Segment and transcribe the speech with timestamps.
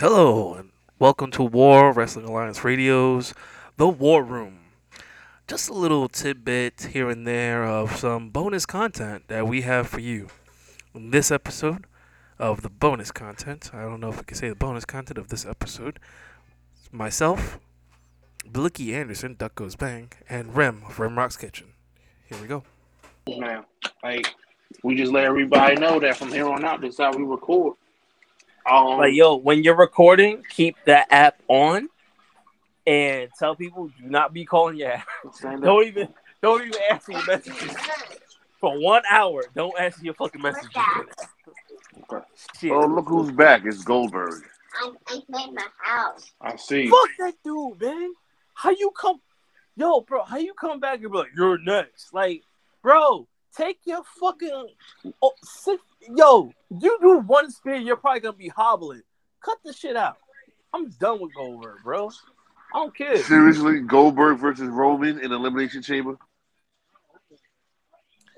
[0.00, 3.34] Hello, and welcome to War Wrestling Alliance Radio's
[3.76, 4.60] The War Room.
[5.46, 10.00] Just a little tidbit here and there of some bonus content that we have for
[10.00, 10.28] you.
[10.94, 11.84] In this episode
[12.38, 15.28] of the bonus content, I don't know if we can say the bonus content of
[15.28, 15.98] this episode,
[16.90, 17.58] myself,
[18.46, 21.74] Blicky Anderson, Duck Goes Bang, and Rem of Rem Rock's Kitchen.
[22.24, 22.64] Here we go.
[23.28, 23.66] Now,
[24.02, 24.34] like
[24.82, 27.76] we just let everybody know that from here on out, this is how we record.
[28.66, 31.88] Um, Like yo, when you're recording, keep that app on,
[32.86, 35.06] and tell people do not be calling your app.
[35.42, 36.08] Don't even,
[36.42, 37.76] don't even answer your messages
[38.60, 39.44] for one hour.
[39.54, 40.70] Don't answer your fucking messages.
[42.58, 42.72] Shit.
[42.72, 43.62] Oh, look who's back.
[43.64, 44.42] It's Goldberg.
[44.80, 46.32] I, I made my house.
[46.40, 46.88] I see.
[46.88, 48.12] Fuck that dude, man.
[48.54, 49.20] How you come,
[49.76, 50.24] yo, bro?
[50.24, 52.14] How you come back and be like, you're next?
[52.14, 52.42] Like,
[52.82, 54.66] bro, take your fucking,
[55.22, 55.80] oh, sit,
[56.16, 59.02] yo, you do one spin, you're probably gonna be hobbling.
[59.44, 60.16] Cut the shit out.
[60.72, 62.10] I'm done with Goldberg, bro.
[62.72, 63.16] I don't care.
[63.16, 66.16] Seriously, Goldberg versus Roman in Elimination Chamber.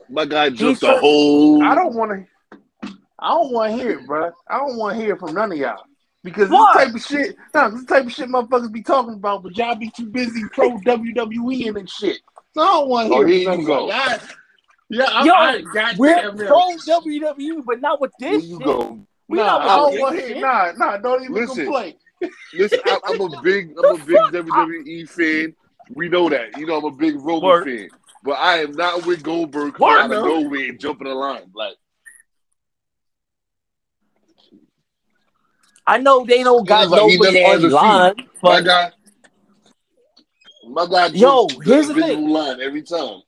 [0.09, 1.63] My guy He's jumped the whole.
[1.63, 2.89] I don't want to.
[3.19, 4.31] I don't want to hear it, bro.
[4.49, 5.85] I don't want to hear it from none of y'all
[6.25, 6.73] because Why?
[6.75, 9.75] this type of shit, no, this type of shit, motherfuckers be talking about, but y'all
[9.77, 12.21] be too busy pro WWE and shit.
[12.55, 13.89] So I don't want to Oh, hear here it you go.
[13.89, 14.19] y'all.
[14.93, 16.47] I- Yeah, I, Yo, I, goddamn We're know.
[16.47, 18.67] pro WWE, but not with this you shit.
[18.67, 18.99] go.
[19.29, 20.39] We Nah, not with want this shit.
[20.41, 21.65] Nah, nah, don't even Listen.
[21.65, 21.95] complain.
[22.55, 25.55] Listen, I, I'm a big, I'm a big WWE fan.
[25.95, 26.57] We know that.
[26.57, 27.65] You know, I'm a big Roman Word.
[27.65, 27.91] fan.
[28.23, 30.41] But I am not with Goldberg coming Word, out of no.
[30.43, 31.51] nowhere and jumping the line.
[31.55, 31.75] Like,
[35.87, 38.91] I know they don't got Like, he nobody never has a online, my guy,
[40.69, 41.07] my guy.
[41.09, 42.29] Yo, here's the invisible thing.
[42.29, 43.23] line every time.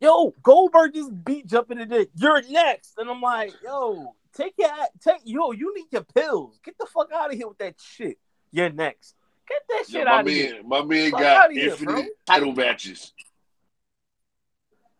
[0.00, 2.10] Yo, Goldberg just beat jumping the dick.
[2.14, 4.70] You're next, and I'm like, yo, take your
[5.00, 6.58] take yo, you need your pills.
[6.64, 8.18] Get the fuck out of here with that shit.
[8.50, 9.14] You're next.
[9.48, 10.62] Get that shit my out of here.
[10.64, 13.12] my man Fuck got outta here, infinite title matches.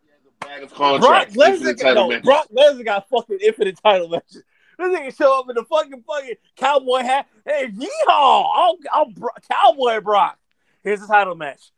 [0.03, 2.25] He has a bag of Brock Lesnar, infinite got, no, matches.
[2.25, 4.43] Brock Lesnar got fucking infinite title matches.
[4.79, 7.29] This nigga show up in the fucking fucking cowboy hat.
[7.45, 7.89] Hey, yeehaw!
[8.09, 10.39] I'll, I'll Bro- cowboy Brock.
[10.83, 11.71] Here's the title match.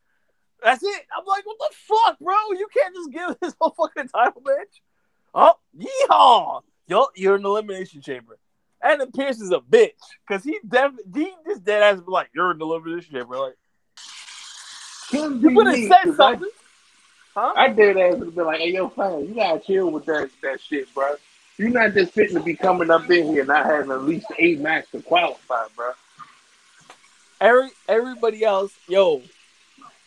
[0.62, 1.02] That's it.
[1.16, 2.34] I'm like, what the fuck, bro?
[2.52, 4.82] You can't just give this whole fucking title match.
[5.34, 6.62] Oh, yeehaw!
[6.88, 8.38] Yo, you're in the elimination chamber.
[8.82, 9.92] Adam Pearce is a bitch
[10.26, 13.38] because he def- he just dead ass be like, you're in the elimination chamber.
[13.38, 13.54] Like,
[15.12, 16.48] you would have said 'cause I- something.
[17.34, 17.52] Huh?
[17.56, 20.60] I dare that to be like, hey, yo, fam, you gotta chill with that that
[20.60, 21.14] shit, bro.
[21.56, 24.60] You're not just fitting to be coming up in here not having at least eight
[24.60, 25.92] matches to qualify, bro.
[27.40, 29.22] Every everybody else, yo.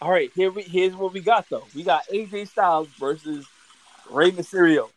[0.01, 1.65] All right, here we here's what we got though.
[1.73, 3.47] We got AJ Styles versus
[4.09, 4.89] Rey Mysterio,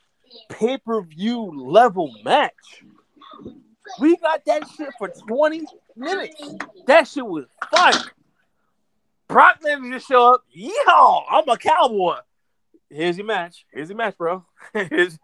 [0.48, 2.84] pay per view level match.
[4.00, 5.64] We got that shit for twenty
[5.96, 6.42] minutes.
[6.86, 7.94] That shit was fun.
[9.28, 10.42] Brock Lesnar just show up.
[10.56, 11.24] Yeehaw!
[11.30, 12.16] I'm a cowboy.
[12.90, 13.66] Here's your match.
[13.72, 14.44] Here's your match, bro.
[14.72, 15.18] Here's,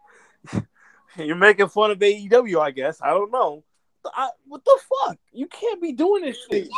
[1.17, 3.01] you're making fun of AEW, I guess.
[3.01, 3.63] I don't know.
[4.15, 5.17] I, what the fuck?
[5.31, 6.69] You can't be doing this shit.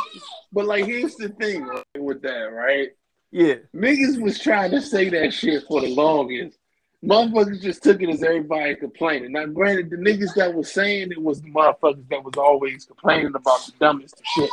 [0.52, 2.90] But like, here's the thing right, with that, right?
[3.30, 3.56] Yeah.
[3.74, 6.58] Niggas was trying to say that shit for the longest.
[7.04, 9.32] Motherfuckers just took it as everybody complaining.
[9.32, 13.34] Now, granted, the niggas that was saying it was the motherfuckers that was always complaining
[13.34, 14.50] about the dumbest shit.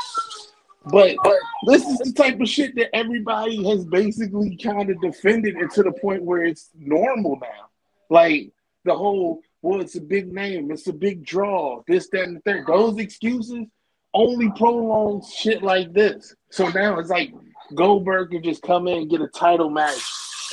[0.88, 5.56] But, but this is the type of shit that everybody has basically kind of defended
[5.58, 7.70] it to the point where it's normal now.
[8.10, 8.52] Like
[8.84, 12.42] the whole, well, it's a big name, it's a big draw, this, that, and the
[12.42, 12.68] third.
[12.68, 13.66] Those excuses
[14.14, 16.36] only prolong shit like this.
[16.52, 17.34] So now it's like
[17.74, 20.00] Goldberg can just come in get a title match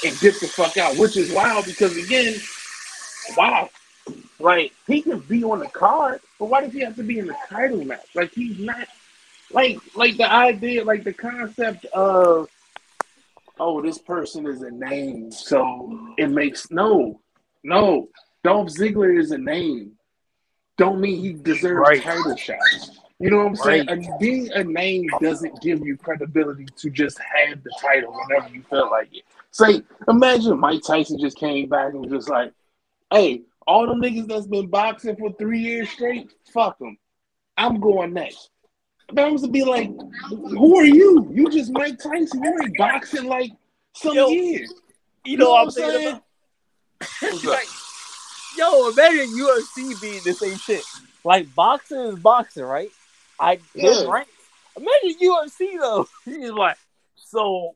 [0.03, 2.37] and get the fuck out, which is wild because again,
[3.37, 3.69] wow.
[4.41, 7.27] Like he can be on the card, but why does he have to be in
[7.27, 8.07] the title match?
[8.15, 8.89] Like he's not
[9.53, 12.49] like like the idea, like the concept of
[13.61, 17.21] oh, this person is a name, so it makes no,
[17.63, 18.09] no.
[18.45, 19.93] Dolph Ziggler is a name.
[20.79, 22.03] Don't mean he deserves Right.
[22.03, 22.99] title shots.
[23.19, 23.87] You know what I'm saying?
[23.87, 23.99] Right.
[23.99, 28.63] And being a name doesn't give you credibility to just have the title whenever you
[28.63, 29.23] feel like it.
[29.53, 32.53] Say, imagine Mike Tyson just came back and was just like,
[33.13, 36.99] "Hey, all the niggas that's been boxing for three years straight, fuck them.
[37.57, 38.51] I'm going next."
[39.13, 39.91] That was to be like,
[40.31, 41.31] "Who are you?
[41.33, 42.43] You just Mike Tyson.
[42.43, 43.53] You ain't boxing like
[43.95, 44.73] some Yo, years."
[45.25, 46.21] You know, know what I'm what I'm saying?
[47.21, 47.43] saying?
[47.43, 47.82] What's
[48.57, 50.83] yo, imagine UFC being the same shit.
[51.25, 52.91] Like boxing is boxing, right?
[53.39, 54.05] I Yeah.
[54.09, 54.31] ranks.
[54.77, 56.09] Imagine UFC though.
[56.25, 56.77] He's like,
[57.17, 57.75] so,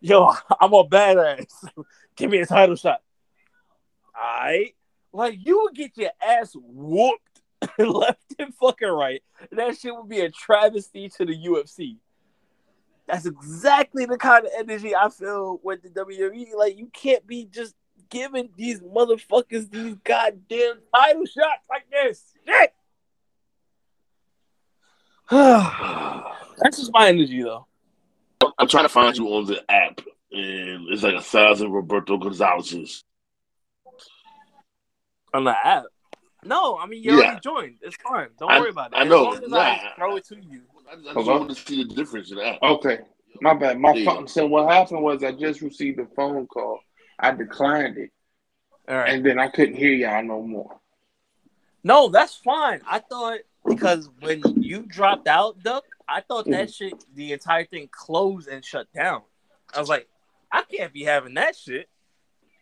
[0.00, 0.26] yo,
[0.60, 1.46] I'm a badass.
[2.16, 3.02] Give me a title shot.
[4.16, 4.74] Alright.
[5.12, 7.40] Like you would get your ass whooped
[7.78, 9.22] left and fucking fucking right.
[9.52, 11.96] That shit would be a travesty to the UFC.
[13.06, 16.54] That's exactly the kind of energy I feel with the WWE.
[16.56, 17.74] Like you can't be just
[18.10, 22.34] giving these motherfuckers these goddamn title shots like this.
[22.46, 22.72] Shit.
[25.30, 27.66] That's just my energy though.
[28.58, 30.00] I'm trying to find you on the app,
[30.32, 33.04] and it's like a thousand Roberto Gonzalez's.
[35.34, 35.84] On the app.
[36.44, 37.24] No, I mean you Yeah.
[37.24, 37.76] already joined.
[37.82, 38.28] It's fine.
[38.38, 38.96] Don't I- worry about it.
[38.96, 39.22] I As know.
[39.24, 39.58] long as Nah.
[39.58, 40.62] I throw it to you.
[40.88, 42.62] I, I just want to see the difference in that.
[42.62, 43.00] Okay,
[43.42, 43.78] my bad.
[43.78, 44.04] My Yeah.
[44.14, 44.28] phone.
[44.28, 46.80] So what happened was I just received a phone call.
[47.18, 48.10] I declined it,
[48.88, 49.10] All right.
[49.10, 50.80] and then I couldn't hear y'all no more.
[51.82, 52.80] No, that's fine.
[52.86, 56.88] I thought because when you dropped out, Duck, I thought that mm-hmm.
[56.88, 59.22] shit, the entire thing closed and shut down.
[59.74, 60.08] I was like,
[60.50, 61.88] I can't be having that shit.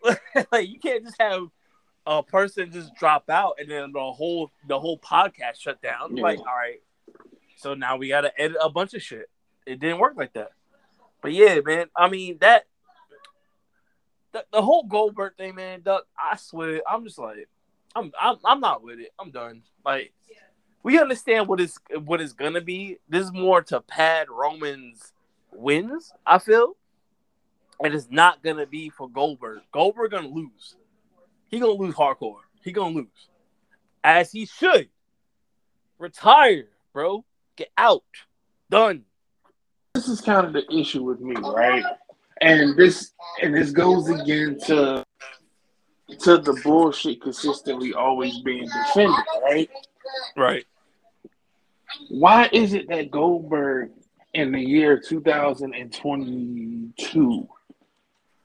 [0.53, 1.49] like, you can't just have
[2.07, 6.17] a person just drop out and then the whole the whole podcast shut down.
[6.17, 6.23] Yeah.
[6.23, 6.81] Like, all right,
[7.57, 9.29] so now we got to edit a bunch of shit.
[9.67, 10.53] It didn't work like that.
[11.23, 11.87] But yeah, man.
[11.97, 12.67] I mean that
[14.33, 15.81] the, the whole Goldberg thing, man.
[15.83, 17.49] Duck, I swear, I'm just like,
[17.95, 19.13] I'm I'm I'm not with it.
[19.19, 19.63] I'm done.
[19.85, 20.13] Like
[20.83, 22.99] we understand what is what is gonna be.
[23.09, 25.13] This is more to pad Roman's
[25.53, 26.13] wins.
[26.27, 26.77] I feel,
[27.83, 29.61] and it's not gonna be for Goldberg.
[29.73, 30.77] Goldberg gonna lose.
[31.49, 32.41] He gonna lose hardcore.
[32.63, 33.29] He gonna lose,
[34.05, 34.89] as he should.
[35.99, 37.25] Retire, bro.
[37.57, 38.05] Get out.
[38.69, 39.05] Done.
[39.95, 41.83] This is kind of the issue with me, right?
[42.41, 43.13] And this
[43.43, 45.05] and this goes again to
[46.21, 49.69] to the bullshit consistently always being defended, right?
[50.37, 50.65] Right.
[52.09, 53.91] Why is it that Goldberg
[54.35, 57.49] in the year 2022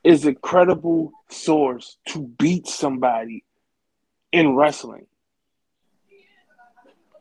[0.03, 3.43] is a credible source to beat somebody
[4.31, 5.05] in wrestling?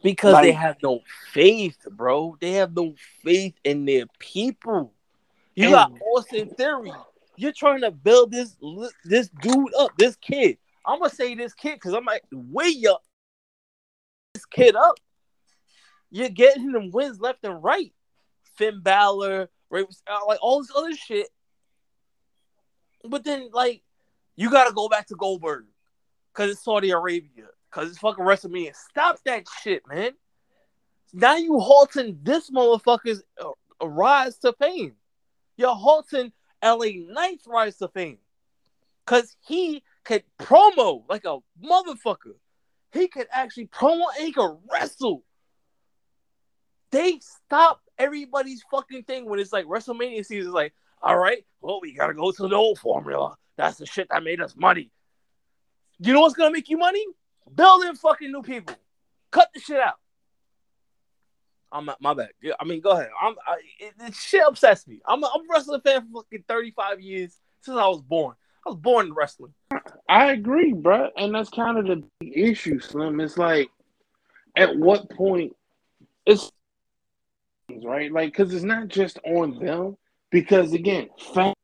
[0.03, 1.01] Because they have no
[1.33, 2.39] faith, bro.
[2.41, 4.95] They have no faith in their people.
[5.55, 6.93] You And- got Austin Theory.
[7.37, 8.57] You're trying to build this
[9.05, 10.59] this dude up, this kid.
[10.85, 13.03] I'm gonna say this kid because I'm like way up
[14.35, 14.97] this kid up.
[16.11, 17.95] You're getting him wins left and right.
[18.57, 21.29] Finn Balor, Ray- uh, like all this other shit.
[23.05, 23.83] But then, like,
[24.37, 25.67] you gotta go back to Goldberg
[26.35, 28.75] because it's Saudi Arabia, because it's fucking WrestleMania.
[28.77, 30.13] Stop that shit, man.
[31.15, 34.97] Now you halting this motherfucker's uh, rise to fame.
[35.61, 36.33] You're halting
[36.65, 38.17] LA Knight's rise to fame.
[39.05, 42.37] Cause he could promo like a motherfucker.
[42.95, 45.23] He could actually promo and he could wrestle.
[46.91, 50.49] They stop everybody's fucking thing when it's like WrestleMania season.
[50.49, 50.73] It's like,
[51.03, 53.37] all right, well, we gotta go to the old formula.
[53.59, 54.91] That's the shit that made us money.
[55.99, 57.05] You know what's gonna make you money?
[57.55, 58.77] Building fucking new people.
[59.31, 60.00] Cut the shit out.
[61.73, 62.31] I'm my bad.
[62.43, 63.11] Yeah, I mean, go ahead.
[63.21, 65.01] I'm I, it, it shit obsessed me.
[65.07, 68.35] I'm a, I'm a wrestling fan for fucking 35 years since I was born.
[68.67, 69.55] I was born in wrestling.
[70.09, 73.21] I agree, bro, and that's kind of the issue, Slim.
[73.21, 73.71] It's like,
[74.57, 75.55] at what point
[76.27, 76.51] it's
[77.85, 79.97] right, like, because it's not just on them.
[80.31, 81.55] Because again, fans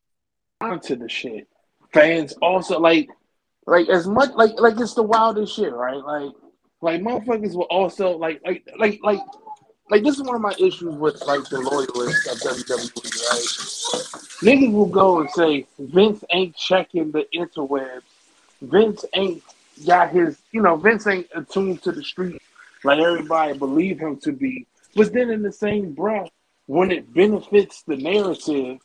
[0.61, 1.49] onto the shit.
[1.93, 3.09] Fans also like,
[3.67, 5.97] like as much like like it's the wildest shit, right?
[5.97, 6.33] Like,
[6.81, 9.21] like motherfuckers will also like like like like
[9.91, 14.17] like this is one of my issues with like the loyalists of WWE, right?
[14.43, 18.03] Niggas will go and say Vince ain't checking the interwebs.
[18.61, 19.43] Vince ain't
[19.87, 22.41] got his, you know, Vince ain't attuned to the street
[22.85, 24.67] like everybody believe him to be.
[24.95, 26.31] But then in the same breath,
[26.67, 28.79] when it benefits the narrative,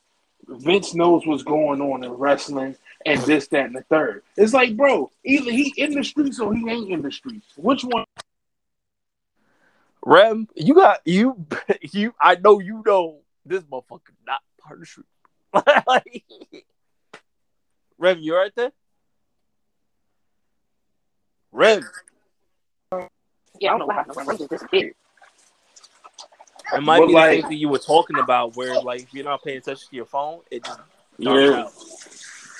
[0.48, 2.75] Vince knows what's going on in wrestling
[3.06, 4.24] and this, that, and the third.
[4.38, 7.46] It's like, bro, either he in the streets or he ain't in the streets.
[7.56, 8.06] Which one?
[10.05, 11.46] Rem, you got you
[11.91, 12.13] you.
[12.22, 15.05] I know you know this motherfucker not part of the street.
[15.88, 16.24] like,
[17.98, 18.72] Rem, you right there?
[21.51, 21.84] Rem,
[23.60, 24.15] Yeah, I don't know what happened.
[24.25, 24.96] When just disappeared.
[26.74, 29.13] it might But, be the like- same thing you were talking about, where like if
[29.13, 30.79] you're not paying attention to your phone, it just
[31.17, 31.63] Yeah.
[31.63, 31.74] out.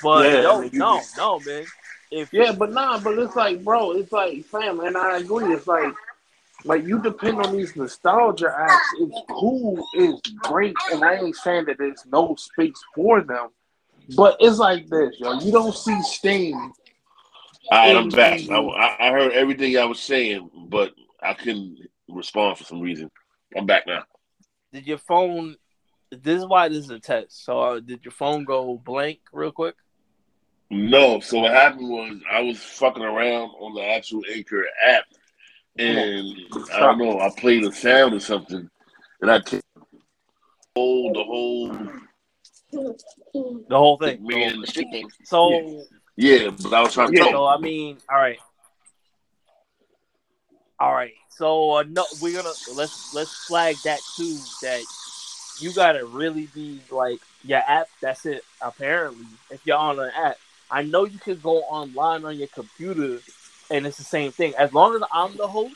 [0.03, 1.65] But Yeah, yo, you no, just- no, man.
[2.12, 5.53] If Yeah, but nah, but it's like, bro, it's like, fam, and I agree.
[5.53, 5.93] It's like,
[6.63, 8.88] like you depend on these nostalgia acts.
[9.00, 13.50] It's cool, it's great, and I ain't saying that there's no space for them.
[14.15, 15.39] But it's like this, yo.
[15.39, 16.74] You don't see Sting.
[17.72, 18.41] All right, I'm back.
[18.50, 20.91] I, I I heard everything I was saying, but
[21.22, 21.77] I couldn't
[22.10, 23.10] respond for some reason.
[23.56, 24.03] I'm back now.
[24.74, 25.56] did your phone?
[26.12, 27.46] This is why this is a test.
[27.46, 29.75] So uh, did your phone go blank real quick?
[30.70, 35.03] No, so what happened was I was fucking around on the actual Anchor app,
[35.78, 36.36] and
[36.74, 38.70] I don't know, I played a sound or something,
[39.22, 39.63] and I can't
[40.75, 41.78] hold the whole
[43.68, 44.20] The whole thing.
[44.28, 44.63] man.
[45.24, 45.88] So
[46.18, 47.24] Yeah, but I was trying to Yeah.
[47.24, 47.32] talk.
[47.32, 48.40] So I mean, all right,
[50.80, 51.13] all right.
[51.30, 54.38] So uh, no, we're gonna let's let's flag that too.
[54.62, 54.84] That
[55.60, 57.88] you gotta really be like your app.
[58.01, 58.44] That's it.
[58.62, 60.38] Apparently, if you're on an app,
[60.70, 63.20] I know you can go online on your computer,
[63.72, 64.54] and it's the same thing.
[64.58, 65.75] As long as I'm the host,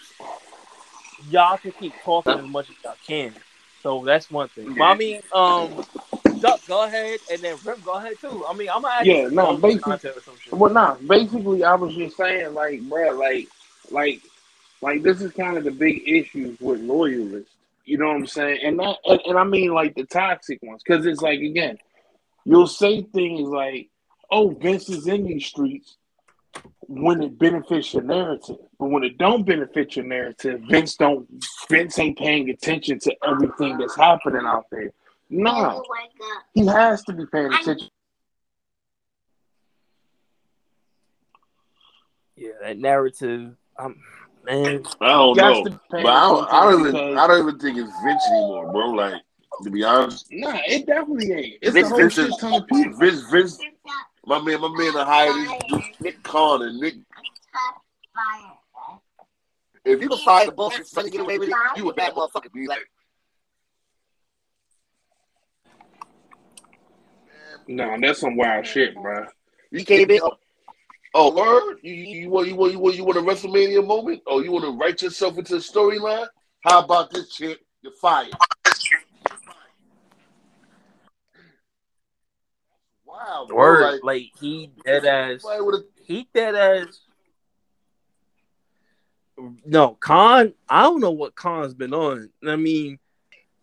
[1.29, 3.33] y'all can keep talking as much as y'all can.
[3.81, 4.73] So that's one thing.
[4.75, 5.85] But I mean, um,
[6.39, 8.45] Duck, go ahead, and then Rim, go ahead too.
[8.47, 10.53] I mean, I'm gonna add Yeah, no, basically- or some shit.
[10.53, 13.47] Well, nah, basically, I was just saying, like, bruh, like,
[13.91, 14.21] like,
[14.81, 17.51] like, this is kind of the big issue with loyalists.
[17.85, 18.59] You know what I'm saying?
[18.63, 21.77] And that, and, and I mean, like, the toxic ones, because it's like, again,
[22.43, 23.89] you'll say things like,
[24.31, 25.95] "Oh, Vince is in these streets,"
[26.87, 31.27] when it benefits your narrative, but when it don't benefit your narrative, Vince don't,
[31.69, 34.91] Vince ain't paying attention to everything that's happening out there.
[35.29, 35.83] No,
[36.53, 37.89] he has to be paying attention.
[42.35, 43.55] Yeah, that narrative.
[43.77, 43.95] Um,
[44.45, 47.47] man, I don't He has know, to but I don't, I don't even, I don't
[47.47, 48.89] even think it's Vince anymore, bro.
[48.91, 49.21] Like
[49.63, 51.55] to be honest, Nah, it definitely ain't.
[51.61, 52.97] It's Vince, a whole Vince, shit ton of people.
[52.97, 53.59] Vince, Vince,
[54.25, 56.95] my man, my man, to hire this dude, Nick Khan and Nick.
[59.83, 62.13] If you can find the bullshit, son, and get away with it, you a bad
[62.13, 62.51] motherfucker.
[62.51, 62.79] Be like,
[67.67, 69.25] Nah, that's some wild shit, bro.
[69.71, 70.19] you can't be.
[71.17, 71.77] Oh, word?
[71.81, 74.21] You, you, you want you want you want you want a WrestleMania moment?
[74.27, 76.27] Oh, you want to write yourself into a storyline?
[76.61, 77.59] How about this chick?
[77.81, 78.33] You're fired.
[83.15, 83.57] Wow, bro.
[83.57, 85.41] word Like, like he dead ass.
[85.41, 86.99] somebody would've- He dead ass.
[89.65, 90.53] No, Khan.
[90.69, 92.29] I don't know what Khan's been on.
[92.45, 92.99] I mean,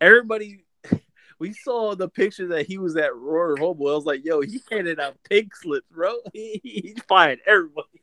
[0.01, 0.65] everybody.
[1.39, 3.89] We saw the picture that he was at Royal Rumble.
[3.89, 6.13] I was like, "Yo, he handed out pink slips, bro.
[6.33, 8.01] He, he fired everybody."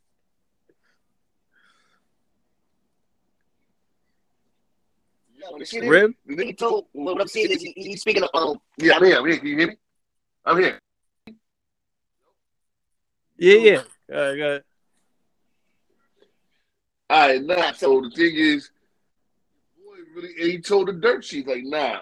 [5.58, 8.30] The shit is, Rim, the nigga told, what I'm saying is he, he's speaking of,
[8.34, 9.18] um, Yeah, I'm here.
[9.18, 9.38] I'm here.
[9.38, 9.76] Can you hear me?
[10.44, 10.78] I'm here.
[13.40, 13.82] Yeah, yeah.
[14.14, 14.64] Uh, go ahead.
[17.08, 17.72] All right, nah.
[17.72, 18.70] So the thing is,
[19.82, 22.00] boy, really, and he told the dirt sheet like, nah.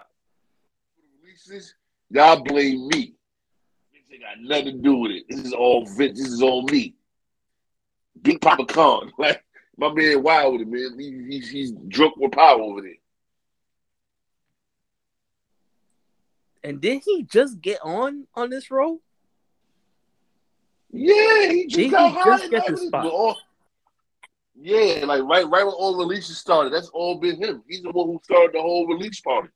[1.22, 1.74] Releases,
[2.10, 3.14] y'all blame me.
[3.92, 5.24] This ain't got nothing to do with it.
[5.28, 6.18] This is all Vince.
[6.18, 6.96] This is all me.
[8.20, 9.44] Big Papa Khan, like
[9.76, 10.98] my man, wild with it, man.
[10.98, 12.94] He, he's he's drunk with power over there.
[16.64, 19.00] And did he just get on on this role?
[20.90, 22.38] Yeah, he just Did got he hired.
[22.40, 23.04] just get the spot?
[23.06, 23.36] all-
[24.60, 26.72] yeah, like right, right when all releases started.
[26.72, 27.62] That's all been him.
[27.68, 29.50] He's the one who started the whole release party.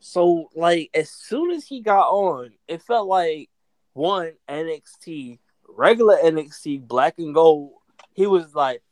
[0.00, 3.50] So like as soon as he got on, it felt like
[3.92, 5.38] one NXT,
[5.68, 7.72] regular NXT, black and gold.
[8.14, 8.82] He was like,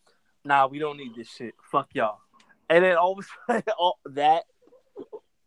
[0.45, 1.55] "Nah, we don't need this shit.
[1.71, 2.19] Fuck y'all."
[2.69, 4.45] And then all of a sudden, all that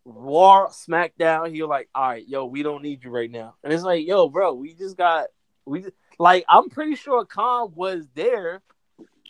[0.06, 3.74] War SmackDown, he was like, "All right, yo, we don't need you right now." And
[3.74, 5.28] it's like, "Yo, bro, we just got
[5.66, 8.62] we just, like I'm pretty sure Khan was there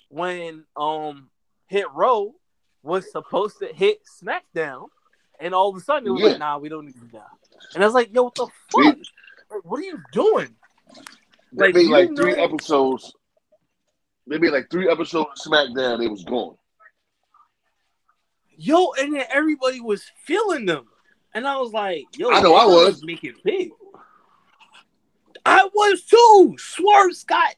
[0.09, 1.29] when um
[1.67, 2.35] Hit Row
[2.83, 4.87] was supposed to hit SmackDown."
[5.39, 6.27] And all of a sudden, it was Yeah.
[6.29, 7.25] like, nah, we don't need you now.
[7.73, 8.95] And I was like, yo, what the fuck?
[9.51, 10.55] Like, what are you doing?
[11.51, 13.13] They Like, made like three know- episodes.
[14.27, 16.01] They made like three episodes of SmackDown.
[16.05, 16.55] It was gone.
[18.57, 20.85] Yo, and then everybody was feeling them.
[21.33, 23.03] And I was like, yo, I know, I was.
[23.03, 23.71] Make it big.
[25.45, 26.55] I was too.
[26.57, 27.55] Swerve Scott,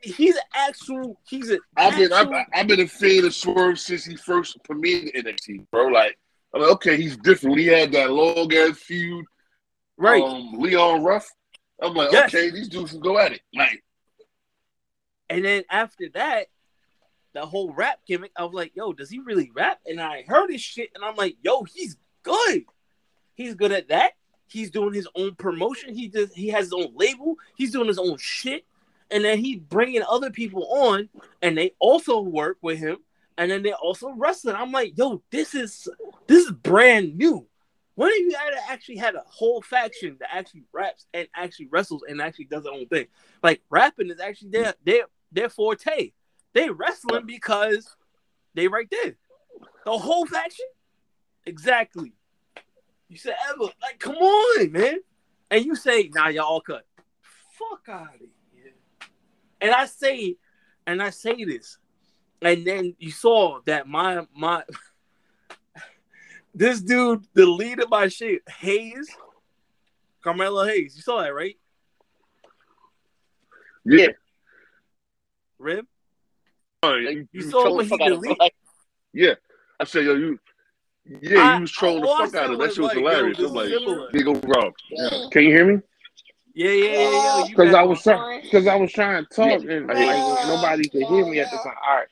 [0.00, 4.04] he's an actual, he's an I've been I've, I've been a fan of Swerve since
[4.04, 5.86] he first premiered in NXT, bro.
[5.86, 6.18] Like
[6.54, 7.58] I'm like, okay, he's different.
[7.58, 9.24] He had that long ass feud,
[9.96, 10.22] right.
[10.22, 11.30] Um, Leon Ruff.
[11.82, 12.34] I'm like, Yes.
[12.34, 13.40] okay, these dudes can go at it.
[13.54, 13.82] Like,
[15.30, 16.48] And then after that,
[17.32, 19.80] the whole rap gimmick, I was like, yo, does he really rap?
[19.86, 22.64] And I heard his shit, and I'm like, yo, he's good.
[23.34, 24.12] He's good at that.
[24.46, 25.94] He's doing his own promotion.
[25.94, 26.32] He does.
[26.34, 27.36] He has his own label.
[27.56, 28.64] He's doing his own shit,
[29.10, 31.08] and then he's bringing other people on,
[31.40, 32.98] and they also work with him,
[33.38, 34.56] and then they're also wrestling.
[34.56, 35.88] I'm like, yo, this is
[36.26, 37.46] this is brand new.
[37.94, 38.34] When you
[38.68, 42.72] actually had a whole faction that actually raps and actually wrestles and actually does their
[42.72, 43.06] own thing?
[43.42, 46.12] Like rapping is actually their their their forte.
[46.52, 47.96] They wrestling because
[48.54, 49.16] they right there.
[49.84, 50.66] The whole faction?
[51.46, 52.12] Exactly.
[53.08, 54.98] You said ever like come on, man.
[55.50, 56.86] And you say, nah, y'all all cut.
[57.58, 58.20] Fuck out of
[58.52, 58.72] here.
[59.60, 60.36] And I say,
[60.86, 61.78] and I say this.
[62.42, 64.62] and then you saw that my my
[66.54, 68.42] this dude deleted my shit.
[68.48, 69.10] Hayes,
[70.22, 70.94] Carmelo Hayes.
[70.96, 71.56] You saw that, right?
[73.84, 74.08] Yeah.
[75.58, 75.86] Rim.
[76.82, 78.38] Oh, you, You saw he deleted.
[78.38, 78.54] like,
[79.12, 79.34] yeah.
[79.78, 80.38] I said, yo, you.
[81.22, 82.58] Yeah, you was trolling the fuck out of.
[82.58, 83.38] That was shit was like, yo, hilarious.
[83.38, 84.08] this I'm like, similar.
[84.12, 84.72] they go wrong.
[85.32, 85.82] Can you hear me?
[86.54, 87.44] Yeah, yeah, yeah, yeah.
[87.48, 91.04] Because got- I was trying, because I was trying to talk and like nobody could
[91.04, 91.74] hear me at the time.
[91.86, 92.08] All right,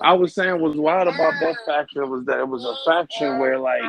[0.00, 3.58] I was saying what's wild about that faction was that it was a faction where
[3.58, 3.82] like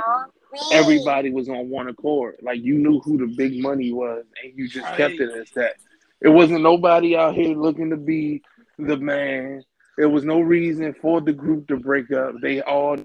[0.71, 2.38] everybody was on one accord.
[2.41, 5.75] Like you knew who the big money was, and you just kept it as that.
[6.19, 8.41] It wasn't nobody out here looking to be
[8.77, 9.63] the man.
[9.98, 12.36] There was no reason for the group to break up.
[12.41, 12.98] They all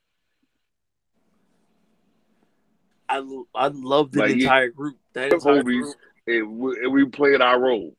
[3.08, 3.18] I,
[3.54, 4.96] I love the Like, entire group.
[5.12, 5.94] That The entire group.
[6.26, 7.94] and we, and we played our role.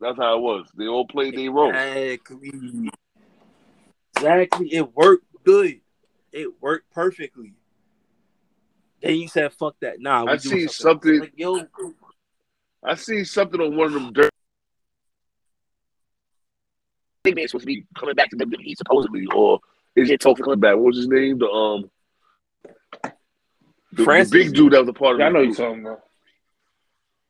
[0.00, 0.66] That's how it was.
[0.74, 1.70] They all played their role.
[1.70, 2.90] Exactly.
[4.16, 4.74] Exactly.
[4.74, 5.80] It worked good.
[6.32, 7.52] It worked perfectly.
[9.02, 11.66] Then you said, "Fuck that." Nah, we I see something- Like, yo,
[12.82, 14.30] I see something on one of them dirt
[17.22, 19.60] Big Man supposed to be coming back to WWE supposedly, or
[19.94, 20.74] is it talking coming back.
[20.74, 21.38] What was his name?
[21.38, 21.90] The um
[23.92, 26.02] the, the big dude that was a part of I know you're talking about.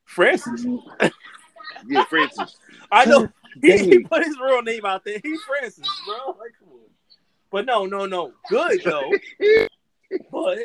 [0.04, 0.66] Francis.
[1.88, 2.56] Yeah, Francis.
[2.92, 3.28] I know
[3.60, 5.18] he, he put his real name out there.
[5.22, 6.36] He's Francis, bro.
[6.38, 6.80] Like, come on.
[7.50, 8.32] But no, no, no.
[8.48, 9.10] Good though.
[10.30, 10.58] but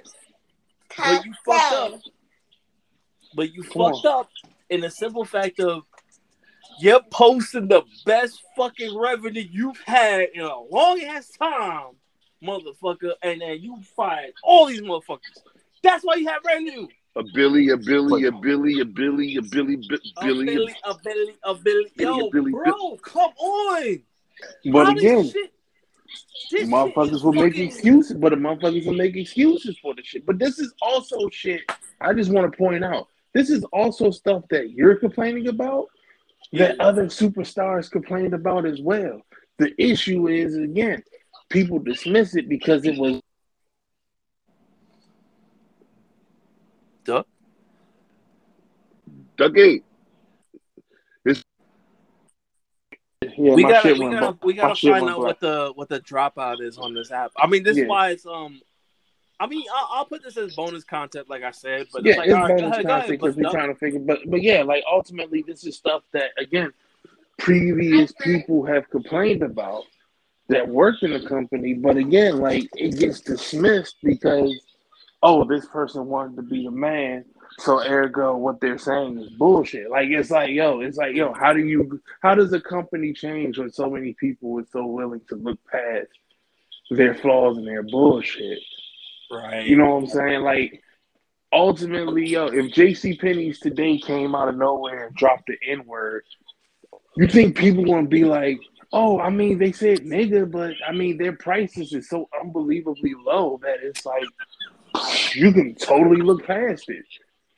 [0.95, 1.99] but you fucked up.
[3.35, 4.29] But you Come fucked up
[4.69, 5.83] in the simple fact of
[6.79, 11.95] you're posting the best fucking revenue you've had in a long ass time,
[12.43, 15.19] motherfucker, and then you fired all these motherfuckers.
[15.83, 16.87] That's why you have revenue.
[17.15, 20.45] A Billy, a Billy, a Billy, a Billy, a Billy, A Billy.
[20.45, 21.91] Billy, a Billy, a Billy.
[21.95, 23.99] Yo, Billy, bro, come on.
[24.71, 25.51] But again, shit-
[26.51, 30.25] this motherfuckers is will make excuses, but the motherfuckers will make excuses for the shit.
[30.25, 31.61] But this is also shit.
[31.99, 35.87] I just want to point out this is also stuff that you're complaining about
[36.53, 39.21] that other superstars complained about as well.
[39.57, 41.03] The issue is again,
[41.49, 43.21] people dismiss it because it was
[47.05, 47.23] Duh.
[49.37, 49.83] Duck eight.
[53.37, 55.27] yeah, we my gotta, we gotta, we gotta find out black.
[55.27, 57.31] what the what the dropout is on this app.
[57.37, 57.83] I mean, this Yeah.
[57.83, 58.61] is why it's um.
[59.39, 62.17] I mean, I'll, I'll put this as bonus content, like I said, but yeah, it's
[62.17, 63.99] like, it's all right, go bonus ahead, content because we're trying to figure.
[63.99, 66.71] But but yeah, like ultimately, this is stuff that again,
[67.37, 69.83] previous people have complained about
[70.49, 71.73] that worked in the company.
[71.73, 74.59] But again, like it gets dismissed because
[75.21, 77.25] oh, this person wanted to be the man,
[77.59, 79.89] so ergo, what they're saying is bullshit.
[79.89, 83.57] Like it's like yo, it's like yo, how do you how does a company change
[83.57, 86.07] when so many people are so willing to look past
[86.89, 88.59] their flaws and their bullshit?
[89.31, 89.65] Right.
[89.65, 90.41] You know what I'm saying?
[90.41, 90.81] Like,
[91.53, 96.23] ultimately, yo, if JC Penney's today came out of nowhere and dropped the N word,
[97.15, 98.59] you think people gonna be like,
[98.93, 103.59] oh, I mean, they said nigga, but I mean, their prices is so unbelievably low
[103.63, 104.23] that it's like
[105.35, 107.05] you can totally look past it.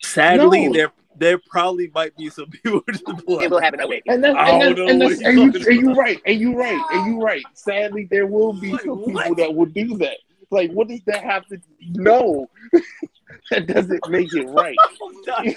[0.02, 0.74] Sadly, No.
[0.74, 4.02] there there probably might be some people just like, it will happen that way.
[4.08, 5.98] And that's, I and, don't that's, know and, that's, you're and, you, and you about.
[5.98, 7.44] right, and you right, and you right.
[7.54, 9.26] Sadly, there will be Like, some what?
[9.26, 10.18] people that will do that.
[10.52, 11.60] Like, what does that have to?
[11.82, 12.50] No,
[13.52, 14.76] that doesn't make it right.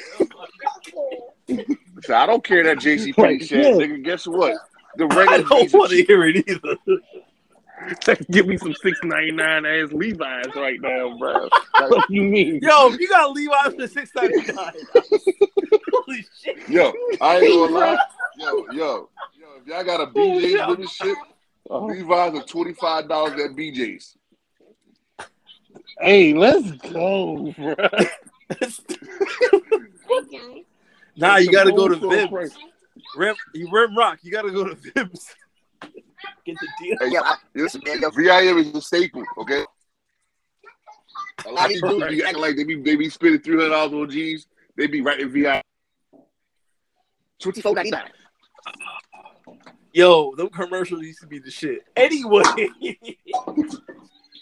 [2.05, 3.71] So I don't care that JC Penney Right, said, yeah.
[3.73, 4.05] nigga.
[4.05, 4.57] Guess what?
[4.97, 6.77] The I regular don't piece of want to hear it either.
[8.31, 11.49] Give me some six ninety nine ass Levi's right now, bro.
[11.89, 12.61] what you mean?
[12.63, 14.73] Yo, if you got Levi's for six ninety nine.
[15.93, 16.69] Holy shit!
[16.69, 17.99] Yo, I ain't gonna lie.
[18.39, 20.69] Yo, yo, yo, if y'all got a BJ's yeah.
[20.69, 21.17] with this shit,
[21.71, 24.17] Oh, Levi's are twenty five dollars at BJ's.
[26.01, 27.75] Hey, let's go, bro.
[31.17, 32.29] nah, you gotta go to Full Vibs.
[32.31, 32.57] price.
[33.17, 34.19] Rim, you Rim Rock.
[34.23, 35.27] You gotta go to Vibs.
[36.45, 36.97] Get the deal.
[37.01, 39.65] Hey, Yeah, I- this, man, yo, VIM is a staple, okay?
[41.47, 43.93] A lot of dudes be acting like they be they be spending three hundred dollars
[43.93, 44.47] on G's.
[44.77, 45.61] They be right in VIM.
[47.41, 48.11] twenty-four ninety-nine.
[49.93, 51.81] Yo, them commercials used to be the shit.
[51.97, 52.43] Anyway,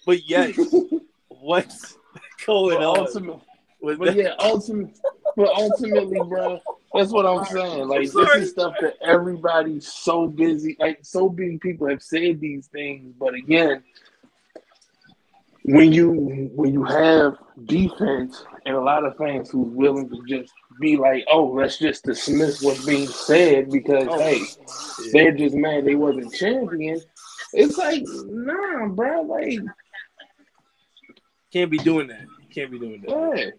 [0.07, 0.57] but yes,
[1.41, 1.97] what's
[2.47, 2.99] going But on?
[2.99, 3.41] ultimately,
[3.81, 4.17] with but that?
[4.17, 4.93] yeah, ultimately,
[5.37, 6.61] but ultimately, bro,
[6.95, 7.89] that's what I'm saying.
[7.89, 10.77] Like this is stuff that everybody's so busy.
[10.79, 13.83] Like so many people have said these things, but again,
[15.65, 20.53] when you when you have defense and a lot of fans who's willing to just
[20.81, 24.43] be like, oh, let's just dismiss what's being said because Oh, hey,
[25.13, 27.01] they're just mad they wasn't champion.
[27.53, 29.23] It's like, nah, bro.
[29.23, 29.59] Like,
[31.53, 32.25] Can't be doing that.
[32.55, 33.55] Can't be doing that.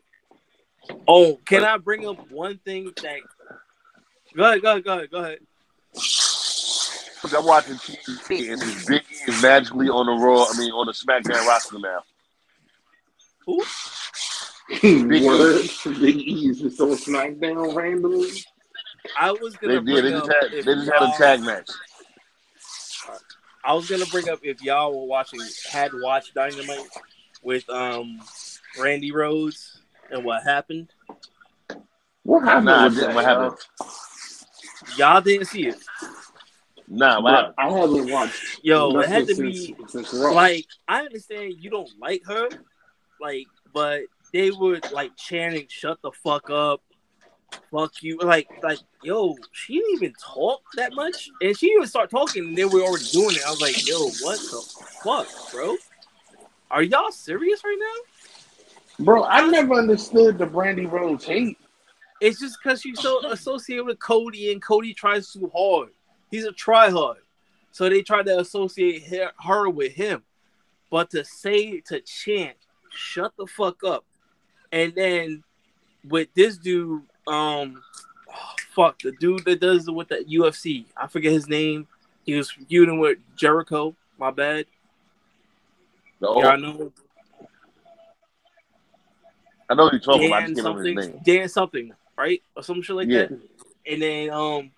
[0.89, 0.95] yeah.
[1.07, 3.19] Oh, can I bring up one thing that?
[4.35, 5.39] Go ahead, go ahead, go ahead, go ahead.
[7.37, 10.45] I'm watching TV and this Big E is magically on the Raw.
[10.51, 11.99] I mean, on the SmackDown roster now.
[13.45, 13.63] Who?
[14.81, 15.27] Big E.
[15.27, 15.69] Word.
[15.99, 18.29] Big E is just on SmackDown randomly.
[19.19, 19.85] I was They gonna did.
[19.85, 20.25] bring They up.
[20.25, 20.51] just had.
[20.51, 21.69] They just had a tag match.
[23.63, 26.87] I was gonna bring up if y'all were watching, had watched Dynamite
[27.41, 28.19] with um
[28.77, 30.89] Brandy Rhodes and what happened.
[32.23, 33.15] What happened Nah, that?
[33.15, 33.57] What happened?
[34.97, 35.77] Y'all didn't see it.
[36.87, 37.55] Nah, what Bro, happened?
[37.57, 38.59] I haven't watched.
[38.63, 40.31] Yo, it had to since, be since Raw.
[40.33, 42.49] like I understand you don't like her,
[43.19, 44.01] like, but
[44.33, 46.81] they would like chanting "Shut the fuck up."
[47.69, 52.09] Fuck you, like, like, yo, she didn't even talk that much, and she even start
[52.09, 53.45] talking, and they were already doing it.
[53.45, 54.61] I was like, yo, what the
[55.03, 55.75] fuck, bro?
[56.71, 59.05] Are y'all serious right now?
[59.05, 61.57] Bro, I never understood the Brandy Rhodes hate.
[62.21, 65.89] It's just because she's so associated with Cody, and Cody tries too hard.
[66.29, 67.17] He's a tryhard,
[67.73, 70.23] so they try to associate her, her with him.
[70.89, 72.55] But to say to chant,
[72.89, 74.05] "Shut the fuck up,"
[74.71, 75.43] and then
[76.07, 77.83] with this dude, um,
[78.29, 81.87] oh, fuck the dude that does it with the UFC, I forget his name.
[82.23, 83.93] He was feuding with Jericho.
[84.17, 84.67] My bad.
[86.21, 86.93] The Yeah, I know
[89.69, 90.35] I know what you're talking about.
[90.35, 91.21] I Dan just can't remember his something, name.
[91.23, 93.27] Dan something, right, or some shit like Yeah.
[93.27, 93.39] that.
[93.87, 94.71] And then um,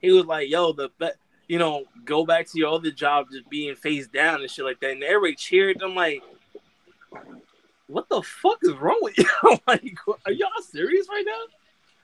[0.00, 1.10] he was like, "Yo, the be-
[1.48, 4.80] you know, go back to your other job, just being face down and shit like
[4.80, 5.80] that." And everybody cheered.
[5.82, 6.22] I'm like,
[7.86, 9.26] "What the fuck is wrong with you?
[9.44, 11.42] I'm like, are y'all serious right now?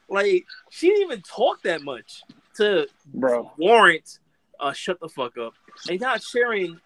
[0.08, 2.22] Like, she didn't even talk that much
[2.56, 4.18] to Bro, warrant
[4.60, 5.54] uh shut the fuck up.
[5.88, 6.78] And not sharing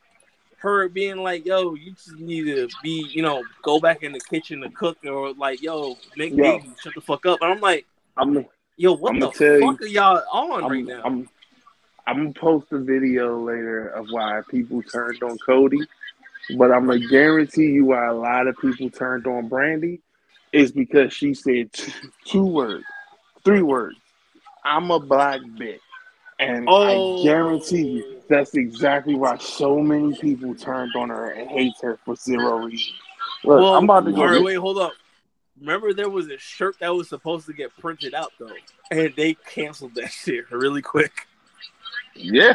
[0.62, 4.20] her being like, yo, you just need to be, you know, go back in the
[4.20, 6.58] kitchen to cook or like, yo, make Yo.
[6.58, 7.40] baby, shut the fuck up.
[7.42, 7.84] And I'm like,
[8.16, 8.46] I'm
[8.76, 11.02] yo, what I'ma the tell you- fuck are y'all on right I'm, now?
[11.04, 11.28] I'm
[12.06, 15.80] I'm gonna post a video later of why people turned on Cody,
[16.56, 20.00] but I'm gonna guarantee you why a lot of people turned on Brandy
[20.52, 21.92] is because she said two,
[22.24, 22.84] two words,
[23.44, 23.96] three words.
[24.64, 25.78] I'm a black bitch,
[26.38, 27.20] and Oh.
[27.20, 31.98] I guarantee you that's exactly why so many people turned on her and hate her
[32.04, 32.94] for zero reason.
[33.44, 34.22] Look, well, I'm about to go.
[34.22, 34.92] all right, wait, hold up.
[35.60, 38.50] Remember, there was a shirt that was supposed to get printed out though,
[38.90, 41.12] and they canceled that shit really quick.
[42.14, 42.54] Yeah.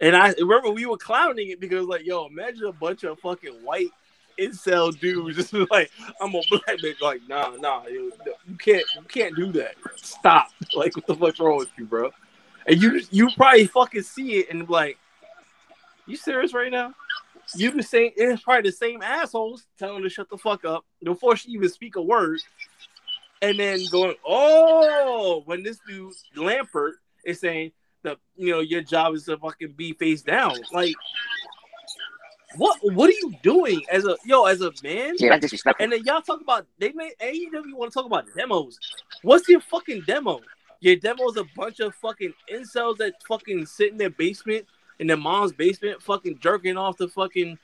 [0.00, 3.52] And I remember we were clowning it because, like, yo, imagine a bunch of fucking
[3.62, 3.90] white
[4.38, 7.00] incel dudes just like, I'm a black bitch.
[7.00, 8.12] Like, nah, nah, you,
[8.48, 9.74] you can't, you can't do that.
[9.96, 10.48] Stop.
[10.76, 12.12] Like, what the fuck's wrong with you, bro?
[12.66, 14.98] And you, you probably fucking see it and be like,
[16.06, 16.94] you serious right now?
[17.54, 20.84] You the same, it's probably the same assholes telling her to shut the fuck up
[21.02, 22.40] before she even speak a word,
[23.42, 26.94] and then going, oh, when this dude Lambert
[27.24, 30.54] is saying the you know your job is to fucking be face down.
[30.72, 30.94] Like,
[32.56, 35.14] what what are you doing as a yo as a man?
[35.18, 35.82] Yeah, that's disrespectful.
[35.82, 38.78] And then y'all talk about they made AEW want to talk about demos.
[39.22, 40.40] What's your fucking demo?
[40.80, 44.66] Your demo is a bunch of fucking incels that fucking sit in their basement
[45.00, 47.58] in their mom's basement, fucking jerking off the fucking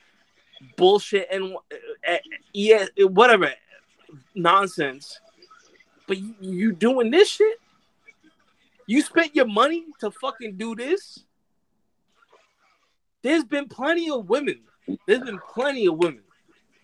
[0.75, 2.17] bullshit and uh, uh,
[2.51, 3.51] yeah, whatever
[4.33, 5.21] nonsense.
[6.07, 7.59] But you, you doing this shit?
[8.87, 11.19] You spent your money to fucking do this?
[13.21, 14.61] There's been plenty of women.
[15.05, 16.23] There's been plenty of women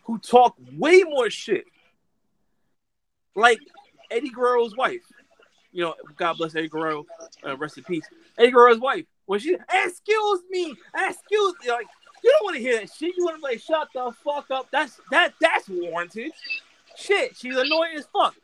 [0.04, 1.66] who talk way more shit.
[3.34, 3.60] Like
[4.12, 5.02] Eddie Guerrero's wife.
[5.74, 7.06] You know, God bless Eddie Guerrero,
[7.46, 8.08] uh, rest in peace.
[8.38, 9.06] Eddie Guerrero's wife.
[9.26, 11.88] When she, excuse me, excuse me, like
[12.24, 13.16] you don't want to hear that shit.
[13.18, 14.68] You want to like, shut the fuck up.
[14.72, 16.32] That's that that's warranted.
[16.96, 18.36] Shit, she's annoying as fuck.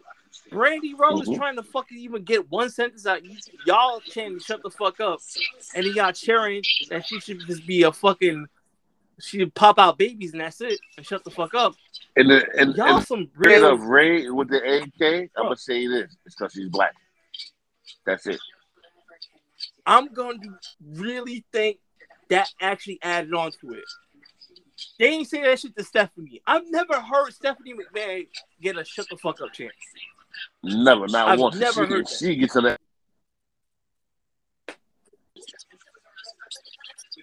[0.50, 1.38] Brandy Rhodes Mhm.
[1.38, 3.22] trying to fucking even get one sentence out.
[3.65, 5.20] Y'all can't shut the fuck up.
[5.76, 8.48] And he got cheering that she should just be a fucking
[9.22, 11.76] she pop out babies and that's it and shut the fuck up.
[12.15, 15.88] And the and, Y'all and some real of Ray with the AK, I'm gonna say
[15.88, 16.15] this.
[16.26, 16.96] It's because she's black.
[18.10, 18.39] That's it.
[19.86, 20.50] I'm going to
[20.84, 21.78] really think
[22.30, 23.84] that actually added on to it.
[24.98, 26.41] They ain't say that shit to Stephanie.
[26.48, 28.28] I've never heard Stephanie McMahon
[28.62, 29.74] get a shut the fuck up chance.
[30.63, 31.58] Never, not I've once.
[31.58, 32.17] never she, heard that.
[32.17, 32.80] she gets to that.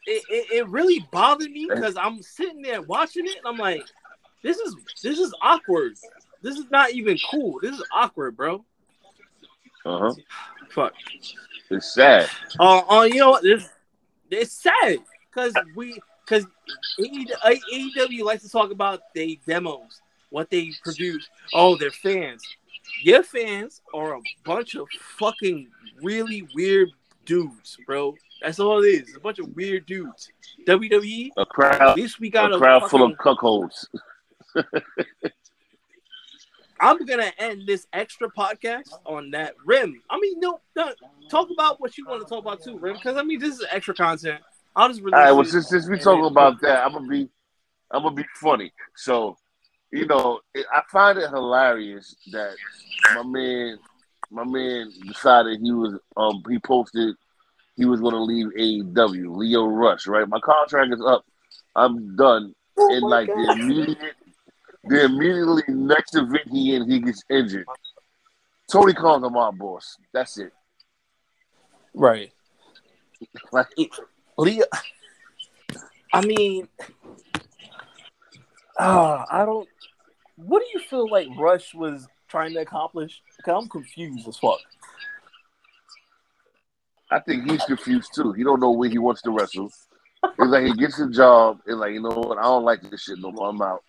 [0.07, 3.83] It, it, it really bothered me because I'm sitting there watching it and I'm like,
[4.45, 5.95] this is this is awkward.
[6.43, 7.59] This is not even cool.
[7.61, 8.65] This is awkward, bro.
[9.85, 10.15] Uh huh.
[10.71, 10.93] Fuck.
[11.71, 12.29] It's sad.
[12.59, 13.43] Uh, uh you know what?
[13.43, 13.69] This
[14.31, 14.99] it's sad
[15.31, 16.47] because we because
[17.01, 20.01] AEW likes to talk about they demos,
[20.31, 21.29] what they produce.
[21.55, 22.43] Oh, they're fans.
[23.03, 25.69] Your fans are a bunch of fucking
[26.03, 26.91] really weird
[27.25, 28.15] dudes, bro.
[28.43, 29.17] That's all it is.
[29.17, 30.31] A bunch of weird dudes.
[30.67, 33.87] WWE, A crowd, at least we got a a, crowd full of fucking- cuckolds.
[36.81, 40.03] I'm gonna end this extra podcast on that rim.
[40.11, 40.93] I mean, no, no
[41.31, 42.95] talk about what you want to talk about too, rim.
[42.95, 44.43] Because I mean, this is extra content.
[44.75, 45.49] I'll just release All right, well, it.
[45.49, 47.29] since, since we and talking about that, I'm gonna be,
[47.91, 48.73] I'm gonna be funny.
[48.95, 49.37] So,
[49.91, 52.55] you know, it, I find it hilarious that
[53.15, 53.79] my man,
[54.31, 57.17] my man decided he was, um, he posted
[57.77, 59.37] he was gonna leave AEW.
[59.37, 60.29] Lio Rush, right?
[60.29, 61.25] My contract is up.
[61.75, 62.55] I'm done.
[62.79, 63.37] Oh and like God.
[63.37, 64.15] the immediate,
[64.89, 67.67] the immediately next event he in, he gets injured.
[68.71, 69.97] Tony Khan's a mob boss.
[70.13, 70.53] That's it.
[71.95, 72.33] right,
[73.53, 73.69] Like,
[74.37, 74.65] Leah.
[76.13, 76.69] I mean,
[78.79, 79.69] uh, I don't.
[80.37, 83.23] What do you feel like Rush was trying to accomplish?
[83.37, 84.59] Because I'm confused as fuck.
[87.11, 88.33] I think he's confused too.
[88.33, 89.71] He don't know where he wants to wrestle.
[90.25, 93.03] It's like he gets a job and like, you know what, I don't like this
[93.03, 93.49] shit no more.
[93.49, 93.85] I'm out.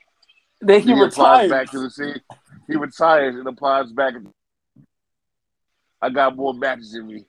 [0.61, 2.21] Then he He, applies back to the scene.
[2.67, 4.15] He retires and applies back.
[6.01, 7.25] I got more matches in me.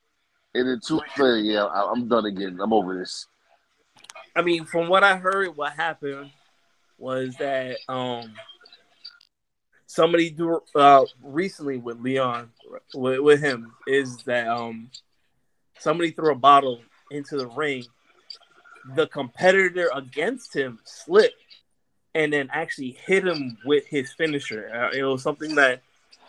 [0.54, 2.58] And then two weeks later, yeah, I- I'm done again.
[2.60, 3.26] I'm over this.
[4.34, 6.30] I mean, from what I heard, what happened
[6.96, 8.32] was that um
[9.86, 12.50] somebody do uh recently with Leon
[12.94, 14.90] with, with him is that um
[15.78, 17.84] somebody threw a bottle into the ring.
[18.96, 21.34] The competitor against him slipped
[22.18, 24.68] and then actually hit him with his finisher.
[24.74, 25.82] Uh, it was something that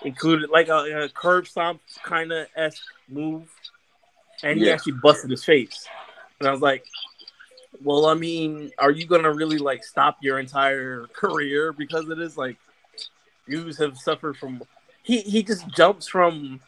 [0.04, 3.49] included like a, a curb stomp kind of esque move,
[4.43, 5.88] and he actually busted his face.
[6.39, 6.86] And I was like,
[7.84, 12.38] well, I mean, are you gonna really like stop your entire career because of this?
[12.38, 12.58] Like,
[13.49, 14.62] dudes have suffered from.
[15.02, 16.60] He he just jumps from.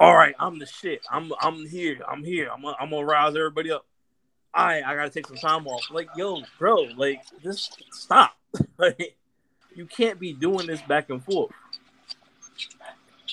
[0.00, 1.02] All right, I'm the shit.
[1.10, 1.98] I'm I'm here.
[2.10, 2.48] I'm here.
[2.50, 3.84] I'm gonna, I'm gonna rouse everybody up.
[4.54, 5.90] I I gotta take some time off.
[5.90, 8.34] Like, yo, bro, like just stop.
[8.78, 9.16] like,
[9.74, 11.52] you can't be doing this back and forth.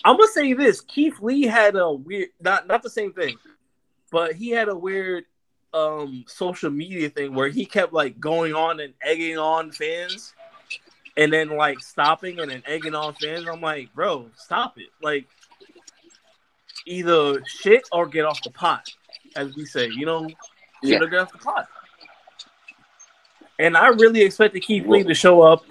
[0.06, 3.38] I'm gonna say this: Keith Lee had a weird, not not the same thing,
[4.12, 5.26] but he had a weird
[5.74, 10.34] um social media thing where he kept like going on and egging on fans
[11.18, 13.48] and then like stopping and then egging on fans.
[13.48, 14.90] I'm like, bro, stop it.
[15.02, 15.28] Like
[16.86, 18.90] either shit or get off the pot,
[19.36, 20.28] as we say, you know,
[20.84, 21.68] shit or get off the pot.
[23.60, 25.64] And I really expected Keith Lee to show up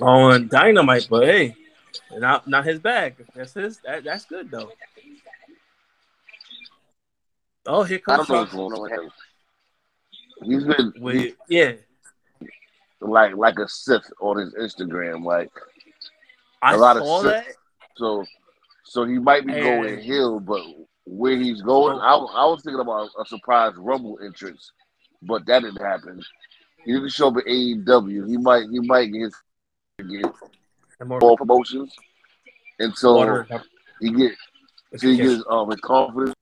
[0.00, 1.56] on Dynamite, but hey,
[2.12, 3.16] not not his bag.
[3.34, 4.70] That's his that, that's good though.
[7.66, 8.20] Oh, here comes.
[8.20, 9.10] I don't know what's going on with him.
[10.42, 11.72] He's been With, yeah,
[13.00, 15.50] like like a Sith on his Instagram, like
[16.62, 17.32] I A lot of saw shit.
[17.32, 17.46] that.
[17.96, 18.24] so.
[18.84, 20.62] So he might be going hill, but
[21.04, 22.26] where he's going, oh.
[22.26, 24.72] I, I was thinking about a surprise Rumble entrance,
[25.22, 26.20] but that didn't happen.
[26.84, 28.28] He didn't show up at AEW.
[28.28, 29.32] He might he might get
[30.08, 30.26] get
[31.20, 31.94] more promotions,
[32.78, 33.46] and so water.
[34.00, 34.32] he get
[34.96, 36.34] so he gets um confidence.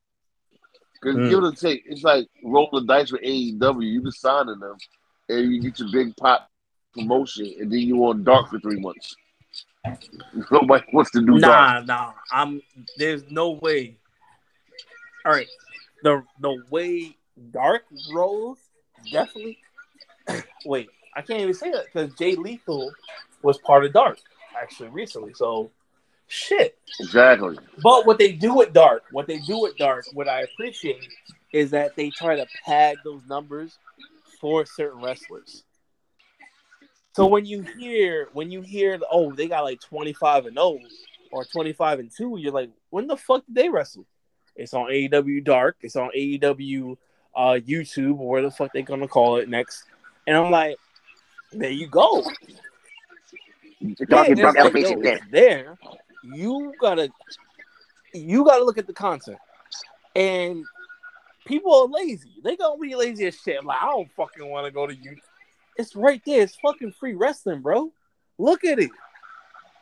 [1.01, 1.31] Because Mm.
[1.31, 3.85] give it a take, it's like rolling the dice with AEW.
[3.85, 4.77] You just signing them,
[5.29, 6.49] and you get your big pop
[6.95, 9.15] promotion, and then you on dark for three months.
[10.51, 11.87] Nobody wants to do dark.
[11.87, 12.13] Nah, nah.
[12.33, 12.63] I'm
[12.97, 13.97] there's no way.
[15.25, 15.49] All right.
[16.03, 17.17] The the way
[17.53, 18.59] Dark rolls,
[19.13, 19.59] definitely
[20.65, 22.93] wait, I can't even say that because Jay Lethal
[23.43, 24.19] was part of Dark
[24.61, 25.35] actually recently.
[25.35, 25.71] So
[26.27, 26.79] shit.
[27.01, 27.59] Exactly.
[27.83, 31.09] But what they do with Dark, what they do with Dark, what I appreciate
[31.53, 33.79] is that they try to pad those numbers
[34.41, 35.65] for certain wrestlers.
[37.15, 40.79] So when you hear when you hear oh they got like 25 and 0
[41.33, 44.07] or 25 and 2, you're like, when the fuck did they wrestle?
[44.55, 46.97] It's on AEW Dark, it's on AEW
[47.35, 49.85] uh YouTube or where the fuck they gonna call it next.
[50.29, 50.77] And I'm like,
[51.53, 52.23] there you go.
[54.09, 55.21] Dark Yeah, is dark it's elevation there.
[55.31, 55.79] there.
[56.23, 57.11] You gotta
[58.13, 59.39] you gotta look at the content.
[60.15, 60.67] And
[61.47, 62.29] people are lazy.
[62.45, 63.65] They gonna be lazy as shit.
[63.65, 65.17] Like, I don't fucking wanna go to you.
[65.79, 66.43] It's right there.
[66.43, 67.91] It's fucking free wrestling, bro.
[68.37, 68.91] Look at it.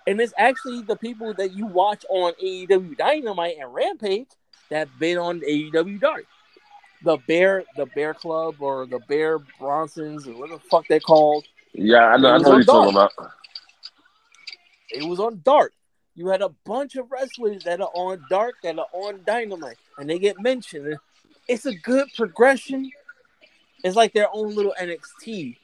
[0.06, 4.28] And it's actually the people that you watch on AEW Dynamite and Rampage
[4.70, 6.24] that been on AEW Dark.
[7.06, 11.44] The Bear, the Bear Club, or the Bear Bronsons, or what the fuck they called.
[11.72, 12.30] Yeah, I know.
[12.30, 13.12] I know what you're talking about.
[14.90, 15.72] It was on Dark.
[16.16, 20.10] You had a bunch of wrestlers that are on Dark that are on Dynamite, and
[20.10, 20.96] they get mentioned.
[21.46, 22.90] It's a good progression.
[23.84, 25.58] It's like their own little NXT.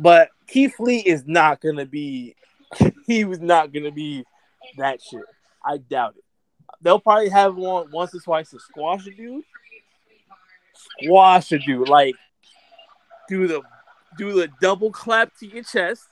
[0.00, 2.34] But Keith Lee is not gonna be.
[3.06, 4.24] He was not gonna be
[4.78, 5.22] that shit.
[5.64, 6.24] I doubt it.
[6.82, 9.44] They'll probably have one once or twice to squash a dude.
[11.02, 12.14] Squash a dude, like
[13.28, 13.62] do the
[14.18, 16.08] do the double clap to your chest.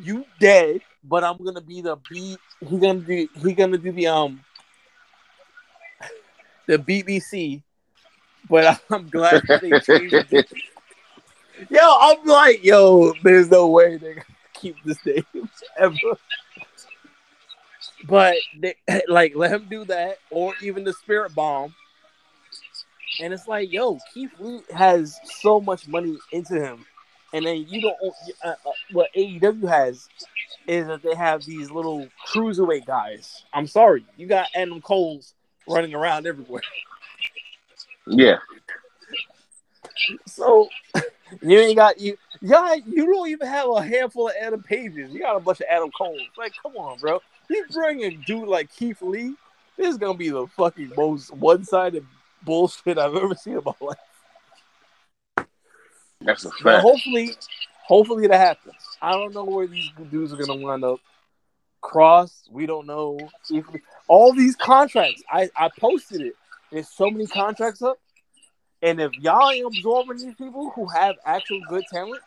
[0.00, 2.38] You dead, but I'm gonna be the beat.
[2.66, 3.28] He gonna do.
[3.42, 4.40] He gonna do the um
[6.66, 7.62] the BBC.
[8.48, 10.50] But I'm glad they changed it.
[11.68, 14.22] Yo, I'm like, yo, there's no way gonna
[14.54, 15.24] keep this name
[15.76, 15.96] ever.
[18.04, 18.74] But they,
[19.08, 21.74] like, let him do that, or even the Spirit Bomb.
[23.20, 26.84] And it's like, yo, Keith Lee has so much money into him,
[27.32, 27.96] and then you don't.
[28.44, 30.08] Uh, uh, what AEW has
[30.66, 33.44] is that they have these little cruiserweight guys.
[33.52, 35.34] I'm sorry, you got Adam Cole's
[35.66, 36.62] running around everywhere.
[38.06, 38.38] Yeah.
[40.26, 40.68] So
[41.42, 42.16] you ain't got you.
[42.40, 45.12] Yeah, you don't even have a handful of Adam Pages.
[45.12, 46.20] You got a bunch of Adam Coles.
[46.36, 47.20] Like, come on, bro.
[47.50, 49.34] You bring a dude like Keith Lee.
[49.76, 52.04] This is gonna be the fucking most one-sided
[52.42, 53.98] bullshit I've ever seen in my life.
[56.20, 56.82] That's a But fact.
[56.82, 57.30] hopefully,
[57.86, 58.74] hopefully that happens.
[59.00, 61.00] I don't know where these dudes are gonna wind up.
[61.82, 63.18] Kross, we don't know.
[64.08, 66.34] All these contracts, I I posted it.
[66.72, 67.98] There's so many contracts up,
[68.82, 72.20] and if y'all ain't absorbing these people who have actual good talent,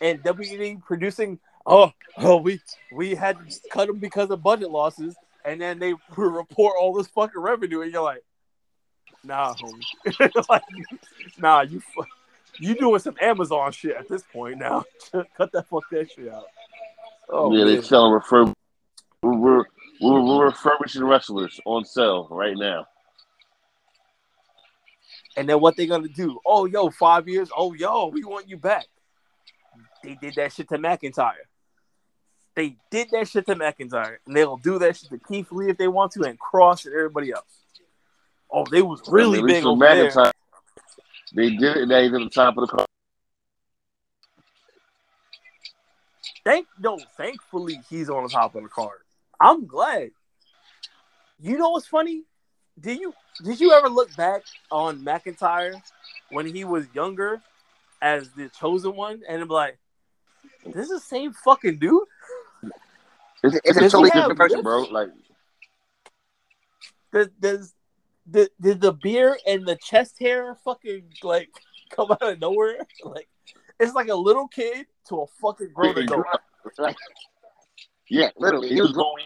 [0.00, 2.60] and WWE producing, oh, oh, we
[2.92, 7.06] we had to cut them because of budget losses, and then they report all this
[7.08, 8.22] fucking revenue, and you're like,
[9.24, 10.62] nah, homie, like,
[11.38, 11.82] nah, you.
[12.58, 14.84] you doing some Amazon shit at this point now.
[15.36, 16.44] Cut that fuck that shit out.
[17.28, 18.52] Oh, yeah, they selling refurb.
[19.22, 19.64] We're, we're,
[20.00, 22.86] we're, we're refurbishing wrestlers on sale right now.
[25.36, 26.38] And then what they gonna do?
[26.44, 27.50] Oh, yo, five years.
[27.56, 28.86] Oh, yo, we want you back.
[30.02, 31.34] They did that shit to McIntyre.
[32.56, 35.78] They did that shit to McIntyre, and they'll do that shit to Keith Lee if
[35.78, 37.59] they want to, and Kross and everybody else.
[38.52, 40.32] Oh, they was really big over there.
[41.34, 42.02] They did it.
[42.02, 42.86] He's at the top of the card.
[46.44, 48.98] Thank no, thankfully he's on the top of the card.
[49.40, 50.10] I'm glad.
[51.38, 52.24] You know what's funny?
[52.78, 55.80] Did you did you ever look back on McIntyre
[56.30, 57.40] when he was younger
[58.02, 59.78] as the chosen one and be like,
[60.64, 62.02] this is the same fucking dude?
[63.42, 64.82] It's, it's a totally different person, bro.
[64.82, 65.08] Like
[67.12, 67.74] Does, does
[68.28, 71.50] did, did the beard and the chest hair fucking like
[71.90, 72.86] come out of nowhere?
[73.04, 73.28] Like
[73.78, 76.26] it's like a little kid to a fucking grown adult.
[76.78, 76.96] Like,
[78.08, 79.24] yeah, literally, he was going.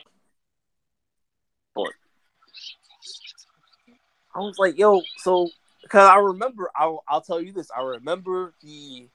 [4.35, 5.49] I was like, yo, so
[5.83, 7.71] because I remember, I'll, I'll tell you this.
[7.77, 9.09] I remember the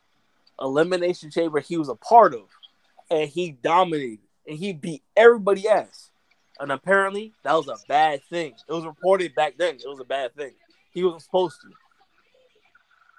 [0.62, 2.44] elimination chamber he was a part of,
[3.12, 6.09] and he dominated, and he beat everybody ass.
[6.60, 8.54] And apparently, that was a bad thing.
[8.68, 9.76] It was reported back then.
[9.76, 10.52] It was a bad thing.
[10.92, 11.68] He wasn't supposed to.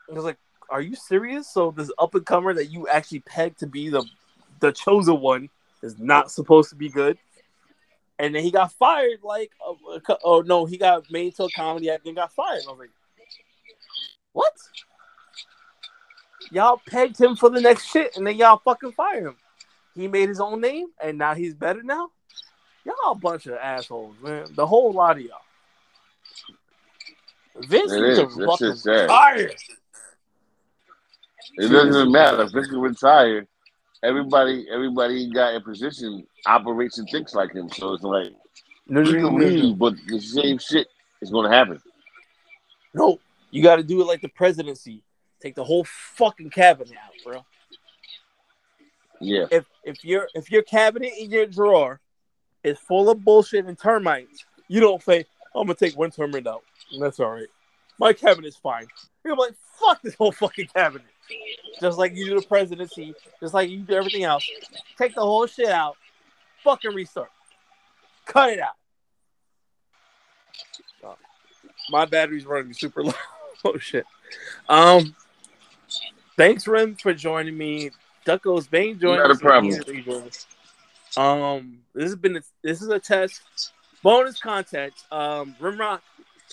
[0.09, 1.49] It was like, are you serious?
[1.49, 4.05] So this up and comer that you actually pegged to be the
[4.61, 5.49] the chosen one
[5.83, 7.17] is not supposed to be good
[8.21, 9.21] and then he got fired.
[9.23, 9.51] Like,
[10.23, 12.63] oh no, he got made to a comedy act and got fired.
[12.69, 12.91] I was like,
[14.33, 14.53] what?
[16.53, 19.37] Y'all pegged him for the next shit, and then y'all fucking fire him.
[19.95, 22.11] He made his own name, and now he's better now.
[22.85, 24.47] Y'all a bunch of assholes, man.
[24.55, 25.39] The whole lot of y'all.
[27.69, 28.35] Vince It needs is.
[28.35, 29.03] to That's fucking just sad.
[29.03, 29.51] retire.
[31.57, 32.43] It doesn't even matter.
[32.43, 33.47] If Vince retired,
[34.03, 37.69] everybody, everybody got in position operates and thinks like him.
[37.71, 38.33] So it's like
[38.87, 39.47] No, he no, no, can no, no.
[39.47, 40.89] leave, but the same shit
[41.21, 41.81] is going to happen.
[42.95, 45.03] No, you got to do it like the presidency.
[45.41, 47.45] Take the whole fucking cabinet out, bro.
[49.21, 52.01] Yeah, if if your if your cabinet in your drawer
[52.65, 56.63] is full of bullshit and termites, you don't say, I'm gonna take one termite out.
[56.93, 57.49] And that's all right.
[57.99, 58.87] My cabinet's fine.
[59.25, 61.07] You're like, fuck this whole fucking cabinet.
[61.81, 64.49] Just like you do the presidency, just like you do everything else.
[64.99, 65.97] Take the whole shit out,
[66.65, 67.31] fucking restart.
[68.27, 68.75] Cut it out.
[71.05, 71.17] Oh,
[71.91, 73.13] my battery's running super low.
[73.65, 74.07] oh shit.
[74.69, 75.15] Um
[76.37, 77.91] thanks, Ren, for joining me.
[78.27, 79.73] Ducko's Bane joined Not a problem.
[81.17, 83.43] Um, this has been a, this is a test.
[84.03, 84.95] Bonus content.
[85.13, 86.01] Um, Rimrock,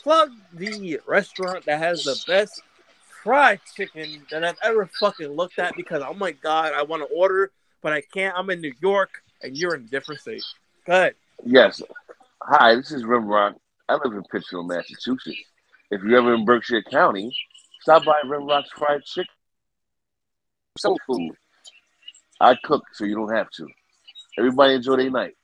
[0.02, 2.62] plug the restaurant that has the best
[3.24, 7.16] fried chicken that I've ever fucking looked at because oh my god, I want to
[7.16, 7.52] order,
[7.82, 8.36] but I can't.
[8.38, 10.44] I'm in New York and you're in a different state.
[10.86, 11.16] Go ahead.
[11.46, 11.82] yes.
[12.42, 13.56] Hi, this is Rimrock.
[13.90, 15.38] I live in Pittsfield, Massachusetts.
[15.90, 17.32] If you're ever in Berkshire County,
[17.88, 19.34] Stop by Red Rocks Fried Chicken.
[20.78, 21.32] Soul food.
[22.42, 23.68] I cook so you don't have to.
[24.38, 25.36] Everybody enjoy their night.